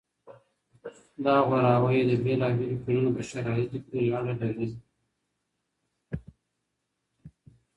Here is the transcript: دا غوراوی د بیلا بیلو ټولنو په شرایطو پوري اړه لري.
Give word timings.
دا 1.23 1.35
غوراوی 1.47 1.99
د 2.09 2.11
بیلا 2.23 2.47
بیلو 2.57 2.77
ټولنو 2.83 3.09
په 3.17 3.21
شرایطو 3.29 3.77
پوري 3.87 4.07
اړه 4.17 4.33
لري. 4.41 4.69